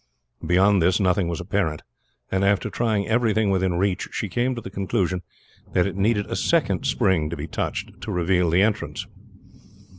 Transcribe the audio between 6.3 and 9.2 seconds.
second spring to be touched to reveal the entrance.